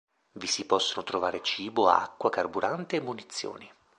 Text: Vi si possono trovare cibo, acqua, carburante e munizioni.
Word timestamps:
Vi 0.31 0.47
si 0.47 0.65
possono 0.65 1.03
trovare 1.05 1.43
cibo, 1.43 1.87
acqua, 1.87 2.31
carburante 2.31 2.95
e 2.95 3.01
munizioni. 3.01 3.71